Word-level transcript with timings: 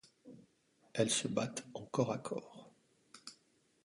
Elles 0.93 1.11
se 1.11 1.27
battent 1.27 1.63
en 1.75 1.83
corps 1.85 2.11
à 2.11 2.17
corps. 2.17 2.73